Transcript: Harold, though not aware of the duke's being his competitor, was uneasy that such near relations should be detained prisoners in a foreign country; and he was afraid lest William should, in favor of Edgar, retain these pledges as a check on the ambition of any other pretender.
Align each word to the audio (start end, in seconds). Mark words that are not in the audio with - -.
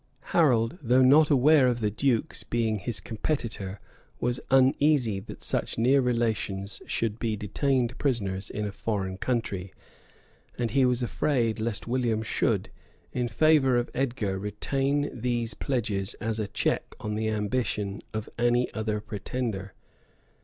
Harold, 0.33 0.79
though 0.81 1.03
not 1.03 1.29
aware 1.29 1.67
of 1.67 1.79
the 1.79 1.91
duke's 1.91 2.41
being 2.41 2.79
his 2.79 2.99
competitor, 2.99 3.79
was 4.19 4.39
uneasy 4.49 5.19
that 5.19 5.43
such 5.43 5.77
near 5.77 6.01
relations 6.01 6.81
should 6.87 7.19
be 7.19 7.35
detained 7.35 7.95
prisoners 7.99 8.49
in 8.49 8.65
a 8.65 8.71
foreign 8.71 9.15
country; 9.15 9.71
and 10.57 10.71
he 10.71 10.87
was 10.87 11.03
afraid 11.03 11.59
lest 11.59 11.85
William 11.85 12.23
should, 12.23 12.71
in 13.13 13.27
favor 13.27 13.77
of 13.77 13.91
Edgar, 13.93 14.39
retain 14.39 15.07
these 15.13 15.53
pledges 15.53 16.15
as 16.15 16.39
a 16.39 16.47
check 16.47 16.95
on 16.99 17.13
the 17.13 17.27
ambition 17.29 18.01
of 18.11 18.27
any 18.39 18.73
other 18.73 18.99
pretender. 19.01 19.75